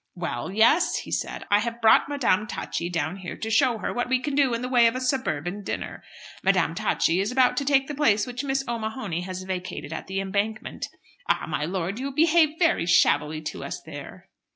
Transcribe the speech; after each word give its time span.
"Well, 0.15 0.51
yes," 0.51 0.97
he 0.97 1.11
said, 1.11 1.45
"I 1.51 1.59
have 1.59 1.79
brought 1.79 2.09
Madame 2.09 2.47
Tacchi 2.47 2.89
down 2.89 3.17
here 3.17 3.37
to 3.37 3.49
show 3.51 3.77
her 3.77 3.93
what 3.93 4.09
we 4.09 4.19
can 4.19 4.33
do 4.33 4.55
in 4.55 4.63
the 4.63 4.67
way 4.67 4.87
of 4.87 4.95
a 4.95 4.99
suburban 4.99 5.61
dinner. 5.63 6.01
Madame 6.41 6.73
Tacchi 6.73 7.19
is 7.19 7.31
about 7.31 7.55
to 7.57 7.65
take 7.65 7.85
the 7.87 7.93
place 7.93 8.25
which 8.25 8.43
Miss 8.43 8.63
O'Mahony 8.67 9.21
has 9.21 9.43
vacated 9.43 9.93
at 9.93 10.07
'The 10.07 10.19
Embankment.' 10.19 10.87
Ah, 11.29 11.45
my 11.47 11.65
lord, 11.65 11.99
you 11.99 12.11
behaved 12.11 12.57
very 12.57 12.87
shabbily 12.87 13.41
to 13.43 13.63
us 13.63 13.79
there." 13.83 14.27